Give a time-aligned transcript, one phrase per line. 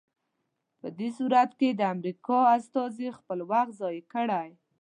[0.79, 4.49] په دې صورت کې د امریکا استازي خپل وخت ضایع کړی.